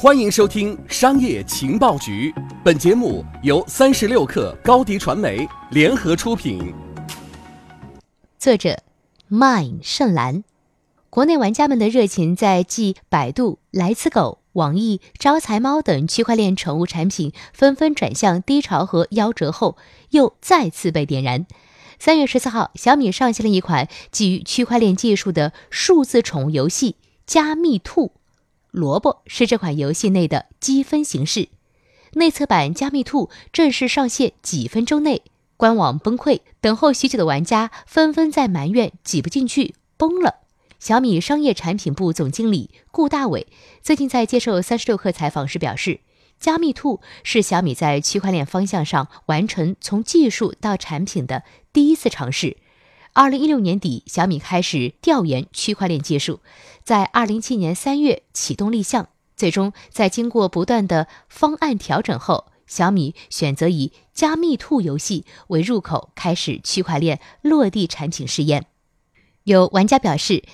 [0.00, 2.30] 欢迎收听《商业情报局》，
[2.62, 6.72] 本节目由三十六克高低传媒联合出品。
[8.38, 8.80] 作者
[9.28, 10.44] ：Mine 盛兰。
[11.10, 19.76] 国内玩家们的热情在继百度、来此狗、网易、招财猫等区块链宠物产品纷纷转向低潮和夭折后，
[20.10, 21.44] 又再次被点燃。
[21.98, 26.92] 三月十四号，小米上线了一款基于区块链技术的数字宠物游戏
[27.26, 28.06] 《加密兔》。
[28.70, 31.48] 萝卜是这款游戏内的积分形式。
[32.12, 35.22] 内测版《加密兔》正式上线几分钟内，
[35.56, 40.36] 官网崩溃，等候许久的玩家纷纷在埋怨挤不进去，崩了。
[40.78, 43.48] 小米商业产品部总经理顾大伟
[43.82, 46.00] 最近在接受三十六氪采访时表示，
[46.38, 51.42] 加密兔是小米在区块链方向上完成从技术到产品的
[51.72, 52.56] 第一次尝试。
[53.12, 56.40] 二零一六年底，小米开始调研区块链技术，
[56.84, 68.66] 在二零一七年三月启动立项，最终在经过不断的方案调整后，小米选择以加密兔游戏为入口，开始区块链落地产品试验。
[69.44, 70.44] 有玩家表示。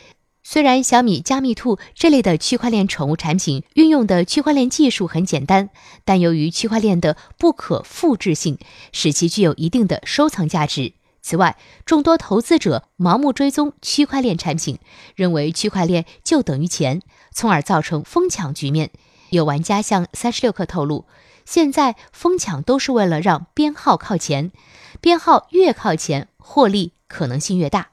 [0.47, 5.71] 虽然小米加密兔这类的区块链宠物产品运用的区块链技术很简单，
[6.05, 8.59] 但由于区块链的不可复制性，
[8.93, 10.93] 使其具有一定的收藏价值。
[11.25, 14.79] 此外，众多投资者盲目追踪区块链产品，
[15.17, 17.01] 认为区块链就等于钱，
[17.33, 18.91] 从而造成疯抢局面。
[19.31, 21.07] 有玩家向三十六氪透露，
[21.47, 24.53] 现在疯抢都是为了让编号靠前，
[25.01, 27.89] 编号越靠前，获利可能性越大。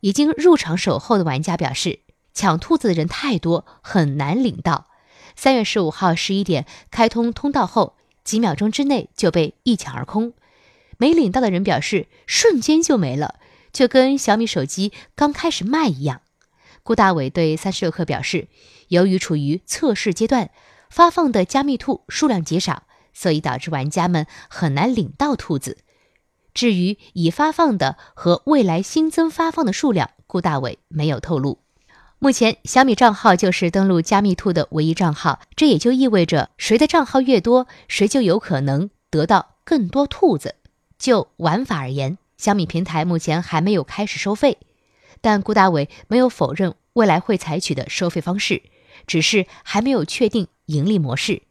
[0.00, 2.00] 已经入场守候的玩家表示，
[2.32, 4.86] 抢兔子的人太多，很难领到。
[5.36, 10.32] 三月十五号十一点开通通道后，几秒钟之内就被一抢而空。
[11.00, 13.36] 没领到的人表示，瞬间就没了，
[13.72, 16.20] 就跟小米手机刚开始卖一样。
[16.82, 18.48] 顾大伟对三十六氪表示，
[18.88, 20.50] 由于处于测试阶段，
[20.90, 22.82] 发放的加密兔数量极少，
[23.14, 25.78] 所以导致玩家们很难领到兔子。
[26.52, 31.60] 至于已发放的和未来新增发放的数量，顾大伟没有透露。
[32.18, 40.56] 目前，小米账号就是登录加密兔的唯一账号，这也就意味着谁的账号越多，谁就有可能得到更多兔子。
[41.00, 44.58] 就玩法而言，小米平台目前还没有开始收费，
[45.22, 48.62] 但顾大伟没有否认未来会采取的收费方式，
[49.06, 51.42] 只是还没有确定盈利模式。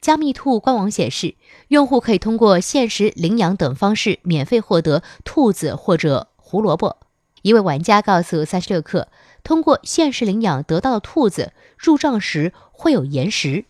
[0.00, 1.36] 加密兔官网显示，
[1.68, 6.98] 用户可以通过限时领养等方式免费获得兔子或者胡萝卜。
[7.42, 9.06] 一位玩家告诉三十六氪，
[9.44, 13.64] 通过限时领养得到的兔子入账时会有延时。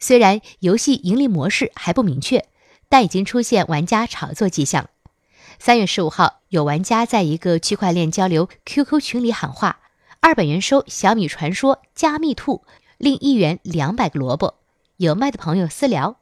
[0.00, 2.44] 虽然游戏盈利模式还不明确，
[2.88, 4.88] 但已经出现玩家炒作迹象。
[5.58, 9.80] 三月十五号，有玩家在一个区块链交流 QQ 群里喊话
[10.20, 12.64] ：“二百元收小米传说加密兔，
[12.98, 14.56] 另一元两百个萝卜。”
[14.98, 16.20] 有卖的朋友私聊，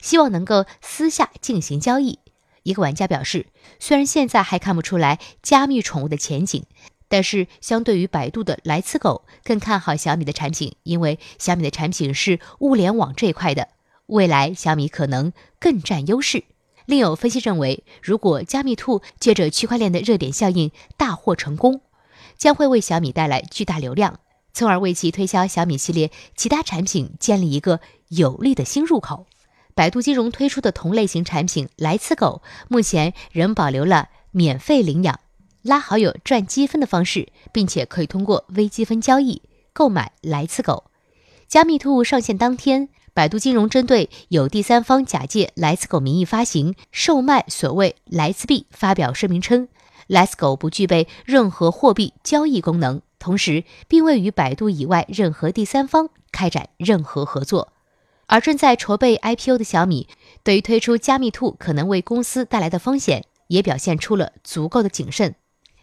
[0.00, 2.18] 希望能够私下进行交易。
[2.62, 3.46] 一个玩家表示，
[3.78, 6.64] 虽然现在还看不出来加密宠物的前景，
[7.08, 13.68] 但是相对于百度的来此狗，更看好小米的产品，因为小米的产品是物联网这一块的，
[14.06, 16.44] 未来小米可能更占优势。
[16.86, 21.80] 另有分析认为，如果加密兔借着区块链的热点效应大获成功，
[22.36, 24.20] 将会为小米带来巨大流量。
[24.52, 29.26] 从而为其推销小米系列其他产品建立一个有利的新入口。
[29.74, 35.18] 百度金融推出的同类型产品来此狗，目前仍保留了免费领养、
[35.62, 40.84] 拉好友赚积分的方式，并且可以通过微积分交易购买来此狗。
[41.48, 49.68] 加密兔上线当天，百度金融针对有第三方假借来此狗名义发行、售卖所谓来此币发表声明称，
[50.08, 53.00] 来此狗不具备任何货币交易功能。
[53.20, 57.72] 同时，并未与百度以外任何第三方开展任何合作。
[58.26, 60.08] 而正在筹备 IPO 的小米，
[60.42, 65.36] 对于推出加密兔可能为公司带来的风险，也表现出了足够的谨慎。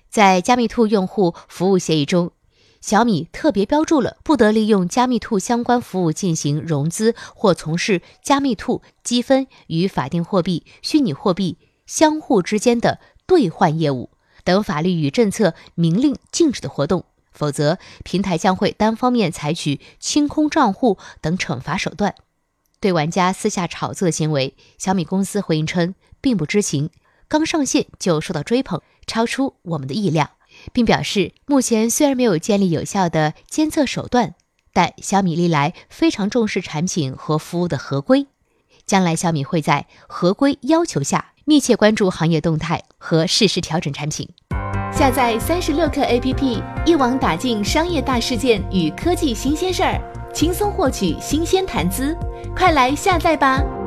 [0.09, 2.31] 在加密兔用户服务协议中，
[2.81, 14.09] 小米特别标注了不得利用加密兔相关服务进行融资或从事加密兔积分与法定货币、虚拟货币相互之间的兑换业务
[14.43, 17.05] 等法律与政策明令禁止的活动。
[17.31, 22.13] 否则，平台将会单方面采取清空账户等惩罚手段。
[22.81, 26.89] 对玩家私下炒作的行为，小米公司回应称并不知情，
[27.29, 30.31] 刚上线就受到追捧，超出我们的意料，
[30.73, 34.35] 并表示目前虽然没有建立有效的监测手段，
[34.73, 38.27] 但小米历来非常重视产品和服务的合规，
[38.85, 44.29] 将来小米会在合规要求下密切关注行业动态和适时调整产品。
[44.93, 49.99] 下载三十六课 APP，一网打尽商业大事件与科技新鲜事儿。
[50.33, 52.15] 轻松获取新鲜谈资，
[52.55, 53.80] 快来下载吧！